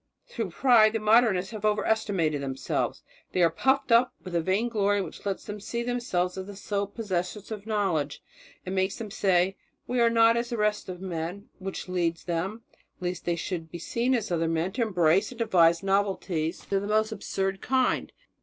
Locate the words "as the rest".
10.37-10.89